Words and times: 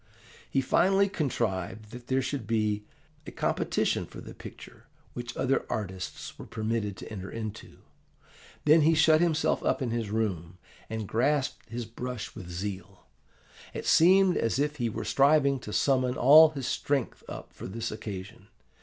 He 0.49 0.61
finally 0.61 1.07
contrived 1.07 1.91
that 1.91 2.07
there 2.07 2.23
should 2.23 2.47
be 2.47 2.85
a 3.27 3.29
competition 3.31 4.07
for 4.07 4.19
the 4.19 4.33
picture 4.33 4.87
which 5.13 5.37
other 5.37 5.63
artists 5.69 6.39
were 6.39 6.47
permitted 6.47 6.97
to 6.97 7.11
enter 7.11 7.29
into. 7.29 7.83
Then 8.65 8.81
he 8.81 8.95
shut 8.95 9.21
himself 9.21 9.61
up 9.61 9.79
in 9.79 9.91
his 9.91 10.09
room, 10.09 10.57
and 10.89 11.07
grasped 11.07 11.69
his 11.69 11.85
brush 11.85 12.33
with 12.33 12.49
zeal. 12.49 13.05
It 13.75 13.85
seemed 13.85 14.37
as 14.37 14.57
if 14.57 14.77
he 14.77 14.89
were 14.89 15.05
striving 15.05 15.59
to 15.59 15.71
summon 15.71 16.15
all 16.17 16.49
his 16.49 16.65
strength 16.65 17.23
up 17.29 17.53
for 17.53 17.67
this 17.67 17.91
occasion. 17.91 18.47